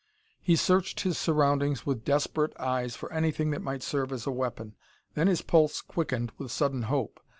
He 0.39 0.55
searched 0.55 1.01
his 1.01 1.15
surroundings 1.19 1.85
with 1.85 2.03
desperate 2.03 2.59
eyes 2.59 2.95
for 2.95 3.13
anything 3.13 3.51
that 3.51 3.61
might 3.61 3.83
serve 3.83 4.11
as 4.11 4.25
a 4.25 4.31
weapon. 4.31 4.75
Then 5.13 5.27
his 5.27 5.43
pulse 5.43 5.79
quickened 5.79 6.31
with 6.39 6.51
sudden 6.51 6.81
hope. 6.81 7.19